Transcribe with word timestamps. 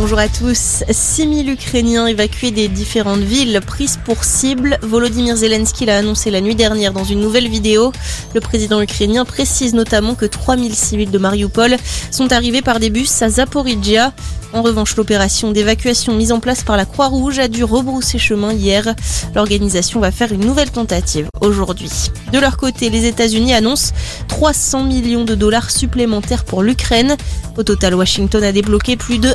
Bonjour 0.00 0.18
à 0.18 0.28
tous. 0.28 0.82
6000 0.90 1.50
Ukrainiens 1.50 2.06
évacués 2.06 2.52
des 2.52 2.68
différentes 2.68 3.20
villes 3.20 3.60
prises 3.64 3.98
pour 4.02 4.24
cible. 4.24 4.78
Volodymyr 4.80 5.36
Zelensky 5.36 5.84
l'a 5.84 5.98
annoncé 5.98 6.30
la 6.30 6.40
nuit 6.40 6.54
dernière 6.54 6.94
dans 6.94 7.04
une 7.04 7.20
nouvelle 7.20 7.48
vidéo. 7.48 7.92
Le 8.34 8.40
président 8.40 8.80
ukrainien 8.80 9.26
précise 9.26 9.74
notamment 9.74 10.14
que 10.14 10.24
3000 10.24 10.74
civils 10.74 11.10
de 11.10 11.18
Mariupol 11.18 11.76
sont 12.10 12.32
arrivés 12.32 12.62
par 12.62 12.80
des 12.80 12.88
bus 12.88 13.20
à 13.20 13.28
Zaporizhia. 13.28 14.14
En 14.52 14.62
revanche, 14.62 14.96
l'opération 14.96 15.52
d'évacuation 15.52 16.14
mise 16.14 16.32
en 16.32 16.40
place 16.40 16.64
par 16.64 16.76
la 16.76 16.84
Croix-Rouge 16.84 17.38
a 17.38 17.46
dû 17.46 17.62
rebrousser 17.62 18.18
chemin 18.18 18.52
hier. 18.52 18.94
L'organisation 19.34 20.00
va 20.00 20.10
faire 20.10 20.32
une 20.32 20.44
nouvelle 20.44 20.70
tentative 20.70 21.28
aujourd'hui. 21.40 21.90
De 22.32 22.38
leur 22.38 22.56
côté, 22.56 22.90
les 22.90 23.06
États-Unis 23.06 23.54
annoncent 23.54 23.92
300 24.26 24.84
millions 24.84 25.24
de 25.24 25.36
dollars 25.36 25.70
supplémentaires 25.70 26.44
pour 26.44 26.62
l'Ukraine. 26.62 27.16
Au 27.56 27.62
total, 27.62 27.94
Washington 27.94 28.42
a 28.42 28.50
débloqué 28.50 28.96
plus 28.96 29.18
de 29.18 29.32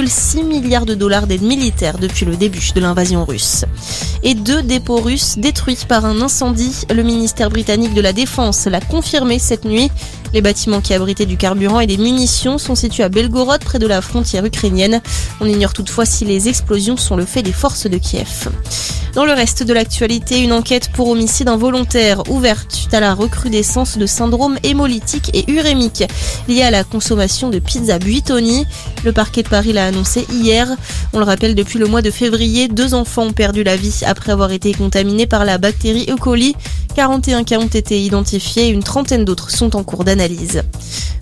1,6 0.00 0.44
milliard 0.44 0.86
de 0.86 0.94
dollars 0.94 1.26
d'aide 1.26 1.42
militaire 1.42 1.98
depuis 1.98 2.24
le 2.24 2.36
début 2.36 2.70
de 2.74 2.80
l'invasion 2.80 3.24
russe. 3.24 3.64
Et 4.22 4.34
deux 4.34 4.62
dépôts 4.62 5.00
russes 5.00 5.36
détruits 5.36 5.76
par 5.86 6.06
un 6.06 6.22
incendie. 6.22 6.84
Le 6.94 7.02
ministère 7.02 7.50
britannique 7.50 7.92
de 7.92 8.00
la 8.00 8.12
Défense 8.12 8.66
l'a 8.66 8.80
confirmé 8.80 9.38
cette 9.38 9.64
nuit. 9.64 9.90
Les 10.32 10.40
bâtiments 10.40 10.80
qui 10.80 10.94
abritaient 10.94 11.26
du 11.26 11.36
carburant 11.36 11.80
et 11.80 11.86
des 11.86 11.98
munitions 11.98 12.56
sont 12.56 12.74
situés 12.74 13.02
à 13.02 13.08
Belgorod, 13.08 13.62
près 13.62 13.78
de 13.78 13.86
la 13.86 14.00
frontière 14.00 14.44
ukrainienne. 14.44 15.02
On 15.40 15.46
ignore 15.46 15.72
toutefois 15.72 16.06
si 16.06 16.24
les 16.24 16.48
explosions 16.48 16.96
sont 16.96 17.16
le 17.16 17.26
fait 17.26 17.42
des 17.42 17.52
forces 17.52 17.86
de 17.86 17.98
Kiev. 17.98 18.48
Dans 19.14 19.24
le 19.24 19.32
reste 19.32 19.64
de 19.64 19.72
l'actualité, 19.72 20.40
une 20.40 20.52
enquête 20.52 20.90
pour 20.92 21.08
homicide 21.08 21.48
involontaire 21.48 22.22
ouverte 22.30 22.88
à 22.92 23.00
la 23.00 23.12
recrudescence 23.12 23.98
de 23.98 24.06
syndrome 24.06 24.56
hémolytique 24.62 25.30
et 25.34 25.50
urémique 25.50 26.04
lié 26.48 26.62
à 26.62 26.70
la 26.70 26.84
consommation 26.84 27.50
de 27.50 27.58
pizza 27.58 27.98
Buitoni. 27.98 28.66
Le 29.04 29.12
parquet 29.12 29.42
de 29.42 29.48
Paris 29.48 29.72
l'a 29.72 29.86
annoncé 29.86 30.26
hier. 30.30 30.68
On 31.12 31.18
le 31.18 31.24
rappelle, 31.24 31.56
depuis 31.56 31.80
le 31.80 31.86
mois 31.86 32.02
de 32.02 32.10
février, 32.10 32.68
deux 32.68 32.94
enfants 32.94 33.24
ont 33.24 33.32
perdu 33.32 33.64
la 33.64 33.76
vie 33.76 34.02
après 34.06 34.30
avoir 34.30 34.52
été 34.52 34.72
contaminés 34.74 35.26
par 35.26 35.44
la 35.44 35.58
bactérie 35.58 36.06
E. 36.08 36.14
coli. 36.16 36.54
41 36.94 37.44
cas 37.44 37.58
ont 37.58 37.66
été 37.66 38.02
identifiés 38.02 38.68
une 38.68 38.82
trentaine 38.82 39.24
d'autres 39.24 39.50
sont 39.50 39.76
en 39.76 39.84
cours 39.84 40.04
d'analyse. 40.04 40.62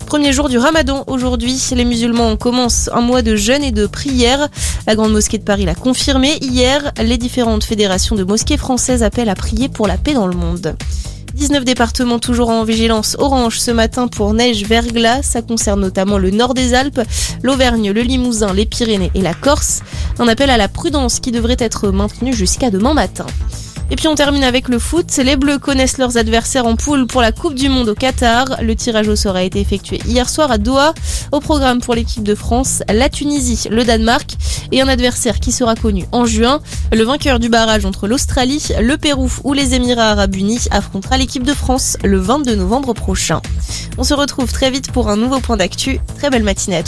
Premier 0.05 0.33
jour 0.33 0.49
du 0.49 0.57
ramadan 0.57 1.03
aujourd'hui, 1.07 1.61
les 1.75 1.85
musulmans 1.85 2.35
commencent 2.35 2.89
un 2.93 3.01
mois 3.01 3.21
de 3.21 3.35
jeûne 3.35 3.63
et 3.63 3.71
de 3.71 3.85
prière. 3.85 4.49
La 4.87 4.95
Grande 4.95 5.11
Mosquée 5.11 5.37
de 5.37 5.43
Paris 5.43 5.65
l'a 5.65 5.75
confirmé 5.75 6.37
hier. 6.41 6.91
Les 7.03 7.17
différentes 7.17 7.63
fédérations 7.63 8.15
de 8.15 8.23
mosquées 8.23 8.57
françaises 8.57 9.03
appellent 9.03 9.29
à 9.29 9.35
prier 9.35 9.69
pour 9.69 9.87
la 9.87 9.97
paix 9.97 10.13
dans 10.13 10.27
le 10.27 10.35
monde. 10.35 10.75
19 11.35 11.63
départements 11.63 12.19
toujours 12.19 12.49
en 12.49 12.63
vigilance 12.63 13.15
orange 13.19 13.59
ce 13.59 13.71
matin 13.71 14.07
pour 14.07 14.33
neige 14.33 14.63
verglas. 14.63 15.21
Ça 15.21 15.41
concerne 15.41 15.79
notamment 15.79 16.17
le 16.17 16.31
nord 16.31 16.55
des 16.55 16.73
Alpes, 16.73 17.01
l'Auvergne, 17.43 17.91
le 17.91 18.01
Limousin, 18.01 18.53
les 18.53 18.65
Pyrénées 18.65 19.11
et 19.13 19.21
la 19.21 19.35
Corse. 19.35 19.81
Un 20.17 20.27
appel 20.27 20.49
à 20.49 20.57
la 20.57 20.67
prudence 20.67 21.19
qui 21.19 21.31
devrait 21.31 21.55
être 21.59 21.89
maintenu 21.89 22.33
jusqu'à 22.33 22.71
demain 22.71 22.95
matin. 22.95 23.27
Et 23.91 23.95
puis 23.95 24.07
on 24.07 24.15
termine 24.15 24.43
avec 24.43 24.69
le 24.69 24.77
foot. 24.77 25.17
Les 25.17 25.35
Bleus 25.35 25.57
connaissent 25.57 25.97
leurs 25.97 26.17
adversaires 26.17 26.67
en 26.67 26.75
poule 26.75 27.07
pour 27.07 27.21
la 27.21 27.31
Coupe 27.31 27.55
du 27.55 27.69
Monde 27.69 27.89
au 27.89 27.95
Qatar. 27.95 28.45
Le 28.61 28.75
tirage 28.75 29.07
au 29.07 29.15
sort 29.15 29.35
a 29.35 29.43
été 29.43 29.59
effectué 29.59 29.99
hier 30.05 30.29
soir 30.29 30.51
à 30.51 30.59
Doha. 30.59 30.93
Au 31.31 31.39
programme 31.39 31.81
pour 31.81 31.95
l'équipe 31.95 32.23
de 32.23 32.35
France, 32.35 32.83
la 32.87 33.09
Tunisie, 33.09 33.67
le 33.71 33.83
Danemark 33.83 34.35
et 34.71 34.81
un 34.81 34.87
adversaire 34.87 35.39
qui 35.39 35.51
sera 35.51 35.75
connu 35.75 36.05
en 36.11 36.25
juin. 36.25 36.61
Le 36.93 37.03
vainqueur 37.03 37.39
du 37.39 37.49
barrage 37.49 37.85
entre 37.85 38.07
l'Australie, 38.07 38.63
le 38.79 38.95
Pérou 38.97 39.31
ou 39.43 39.53
les 39.53 39.73
Émirats 39.73 40.11
arabes 40.11 40.35
unis 40.35 40.67
affrontera 40.69 41.17
l'équipe 41.17 41.43
de 41.43 41.53
France 41.53 41.97
le 42.03 42.19
22 42.19 42.55
novembre 42.55 42.93
prochain. 42.93 43.41
On 43.97 44.03
se 44.03 44.13
retrouve 44.13 44.51
très 44.51 44.69
vite 44.69 44.91
pour 44.91 45.09
un 45.09 45.17
nouveau 45.17 45.39
point 45.39 45.57
d'actu. 45.57 45.99
Très 46.17 46.29
belle 46.29 46.43
matinée 46.43 46.77
à 46.77 46.83
tous. 46.83 46.87